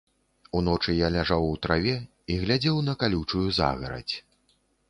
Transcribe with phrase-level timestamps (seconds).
[0.59, 4.15] Уночы я ляжаў у траве і глядзеў на калючую загарадзь.